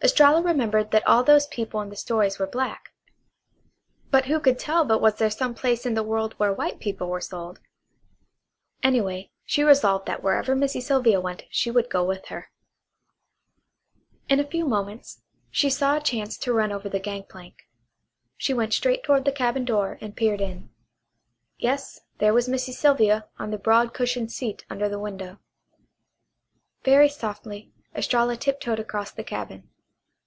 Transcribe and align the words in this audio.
Estralla 0.00 0.40
remembered 0.40 0.92
that 0.92 1.04
all 1.08 1.24
those 1.24 1.48
people 1.48 1.80
in 1.80 1.90
the 1.90 1.96
stories 1.96 2.38
were 2.38 2.46
black; 2.46 2.92
but 4.12 4.26
who 4.26 4.38
could 4.38 4.56
tell 4.56 4.84
but 4.84 5.00
what 5.00 5.18
there 5.18 5.26
was 5.26 5.36
some 5.36 5.56
place 5.56 5.84
in 5.84 5.94
the 5.94 6.04
world 6.04 6.34
where 6.34 6.52
white 6.52 6.78
people 6.78 7.08
were 7.08 7.20
sold? 7.20 7.58
Anyway, 8.80 9.32
she 9.44 9.64
resolved 9.64 10.06
that 10.06 10.22
wherever 10.22 10.54
Missy 10.54 10.80
Sylvia 10.80 11.20
went 11.20 11.42
she 11.50 11.68
would 11.68 11.90
go 11.90 12.04
with 12.04 12.26
her. 12.26 12.48
In 14.28 14.38
a 14.38 14.46
few 14.46 14.66
moments 14.68 15.20
she 15.50 15.68
saw 15.68 15.96
a 15.96 16.00
chance 16.00 16.38
to 16.38 16.54
run 16.54 16.70
over 16.70 16.88
the 16.88 17.00
gangplank. 17.00 17.64
She 18.36 18.54
went 18.54 18.72
straight 18.74 19.02
toward 19.02 19.24
the 19.24 19.32
cabin 19.32 19.64
door 19.64 19.98
and 20.00 20.16
peered 20.16 20.40
in. 20.40 20.70
Yes, 21.58 21.98
there 22.18 22.32
was 22.32 22.48
Missy 22.48 22.70
Sylvia 22.72 23.26
on 23.36 23.50
the 23.50 23.58
broad 23.58 23.92
cushioned 23.92 24.30
seat 24.30 24.64
under 24.70 24.88
the 24.88 25.00
window. 25.00 25.40
Very 26.84 27.08
softly 27.08 27.72
Estralla 27.96 28.36
tiptoed 28.36 28.78
across 28.78 29.10
the 29.10 29.24
cabin. 29.24 29.68